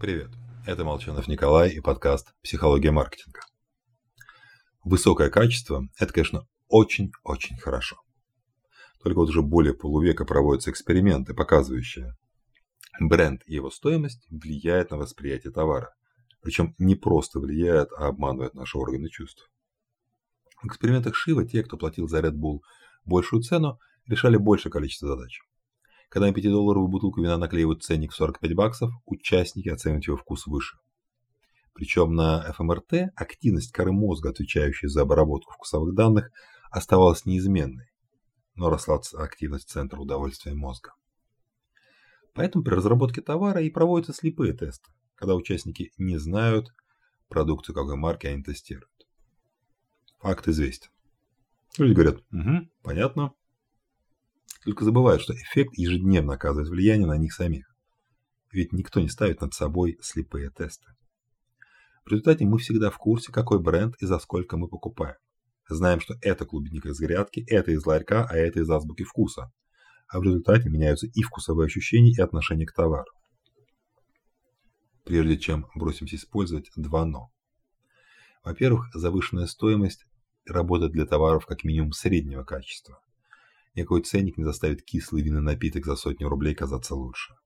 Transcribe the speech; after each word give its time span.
Привет, 0.00 0.30
это 0.64 0.84
Молчанов 0.84 1.26
Николай 1.26 1.70
и 1.70 1.80
подкаст 1.80 2.32
«Психология 2.40 2.92
маркетинга». 2.92 3.40
Высокое 4.84 5.28
качество– 5.28 5.88
это, 5.98 6.12
конечно, 6.12 6.46
очень-очень 6.68 7.56
хорошо. 7.56 7.96
Только 9.02 9.18
вот 9.18 9.30
уже 9.30 9.42
более 9.42 9.74
полувека 9.74 10.24
проводятся 10.24 10.70
эксперименты, 10.70 11.34
показывающие, 11.34 12.14
бренд 13.00 13.42
и 13.46 13.54
его 13.54 13.72
стоимость 13.72 14.24
влияют 14.30 14.92
на 14.92 14.98
восприятие 14.98 15.52
товара. 15.52 15.92
Причем 16.42 16.76
не 16.78 16.94
просто 16.94 17.40
влияют, 17.40 17.90
а 17.98 18.06
обманывают 18.06 18.54
наши 18.54 18.78
органы 18.78 19.08
чувств. 19.08 19.50
В 20.62 20.68
экспериментах 20.68 21.16
Шива 21.16 21.44
те, 21.44 21.64
кто 21.64 21.76
платил 21.76 22.06
за 22.06 22.20
Red 22.20 22.36
Bull 22.36 22.60
большую 23.04 23.42
цену, 23.42 23.80
решали 24.06 24.36
большее 24.36 24.70
количество 24.70 25.08
задач. 25.08 25.40
Когда 26.08 26.28
на 26.28 26.32
5-долларовую 26.32 26.88
бутылку 26.88 27.20
вина 27.20 27.36
наклеивают 27.36 27.82
ценник 27.82 28.12
в 28.12 28.16
45 28.16 28.54
баксов, 28.54 28.90
участники 29.04 29.68
оценивают 29.68 30.06
его 30.06 30.16
вкус 30.16 30.46
выше. 30.46 30.78
Причем 31.74 32.14
на 32.14 32.52
ФМРТ 32.52 33.12
активность 33.14 33.72
коры 33.72 33.92
мозга, 33.92 34.30
отвечающей 34.30 34.88
за 34.88 35.02
обработку 35.02 35.52
вкусовых 35.52 35.94
данных, 35.94 36.30
оставалась 36.70 37.24
неизменной, 37.24 37.90
но 38.54 38.70
росла 38.70 39.00
активность 39.14 39.68
центра 39.68 40.00
удовольствия 40.00 40.54
мозга. 40.54 40.94
Поэтому 42.34 42.64
при 42.64 42.74
разработке 42.74 43.20
товара 43.20 43.60
и 43.60 43.70
проводятся 43.70 44.12
слепые 44.12 44.54
тесты, 44.54 44.90
когда 45.14 45.34
участники 45.34 45.92
не 45.98 46.18
знают 46.18 46.72
продукцию 47.28 47.74
какой 47.74 47.96
марки 47.96 48.26
они 48.26 48.42
тестируют. 48.42 48.90
Факт 50.18 50.48
известен. 50.48 50.90
Люди 51.76 51.92
говорят, 51.92 52.16
угу, 52.32 52.68
понятно. 52.82 53.34
Только 54.68 54.84
забывают, 54.84 55.22
что 55.22 55.32
эффект 55.32 55.78
ежедневно 55.78 56.34
оказывает 56.34 56.68
влияние 56.68 57.06
на 57.06 57.16
них 57.16 57.32
самих. 57.32 57.74
Ведь 58.52 58.70
никто 58.70 59.00
не 59.00 59.08
ставит 59.08 59.40
над 59.40 59.54
собой 59.54 59.96
слепые 60.02 60.50
тесты. 60.50 60.92
В 62.04 62.10
результате 62.10 62.44
мы 62.44 62.58
всегда 62.58 62.90
в 62.90 62.98
курсе, 62.98 63.32
какой 63.32 63.60
бренд 63.60 63.94
и 63.98 64.04
за 64.04 64.18
сколько 64.18 64.58
мы 64.58 64.68
покупаем. 64.68 65.16
Знаем, 65.70 66.00
что 66.00 66.16
это 66.20 66.44
клубника 66.44 66.90
из 66.90 67.00
грядки, 67.00 67.42
это 67.48 67.70
из 67.70 67.86
ларька, 67.86 68.26
а 68.28 68.36
это 68.36 68.60
из 68.60 68.68
азбуки 68.68 69.04
вкуса. 69.04 69.50
А 70.06 70.20
в 70.20 70.22
результате 70.24 70.68
меняются 70.68 71.06
и 71.06 71.22
вкусовые 71.22 71.64
ощущения, 71.64 72.12
и 72.12 72.20
отношение 72.20 72.66
к 72.66 72.74
товару. 72.74 73.10
Прежде 75.02 75.38
чем 75.38 75.66
бросимся 75.76 76.16
использовать 76.16 76.70
два 76.76 77.06
«но». 77.06 77.30
Во-первых, 78.44 78.90
завышенная 78.92 79.46
стоимость 79.46 80.04
работает 80.44 80.92
для 80.92 81.06
товаров 81.06 81.46
как 81.46 81.64
минимум 81.64 81.92
среднего 81.92 82.44
качества. 82.44 83.00
Никакой 83.78 84.02
ценник 84.02 84.36
не 84.36 84.42
заставит 84.42 84.82
кислый 84.82 85.22
винный 85.22 85.40
напиток 85.40 85.86
за 85.86 85.94
сотню 85.94 86.28
рублей 86.28 86.52
казаться 86.52 86.96
лучше. 86.96 87.36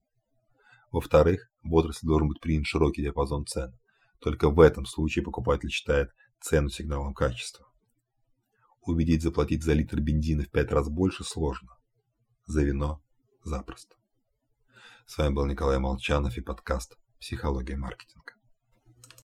Во-вторых, 0.91 1.51
в 1.63 1.75
отрасли 1.75 2.07
должен 2.07 2.29
быть 2.29 2.41
принят 2.41 2.65
широкий 2.65 3.03
диапазон 3.03 3.45
цен. 3.45 3.79
Только 4.19 4.49
в 4.49 4.59
этом 4.61 4.87
случае 4.87 5.27
покупатель 5.27 5.69
считает 5.69 6.09
цену 6.41 6.71
сигналом 6.71 7.13
качества. 7.13 7.67
Убедить 8.81 9.21
заплатить 9.21 9.63
за 9.63 9.75
литр 9.75 10.01
бензина 10.01 10.45
в 10.45 10.51
пять 10.51 10.73
раз 10.73 10.89
больше 10.89 11.23
сложно. 11.23 11.77
За 12.47 12.65
вино– 12.65 13.03
запросто. 13.45 13.95
С 15.05 15.19
вами 15.19 15.35
был 15.35 15.45
Николай 15.45 15.79
Молчанов 15.79 16.39
и 16.39 16.41
подкаст 16.41 16.97
«Психология 17.21 17.77
маркетинга». 17.77 18.32